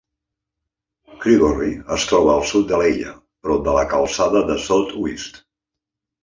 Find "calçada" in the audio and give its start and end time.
3.93-4.43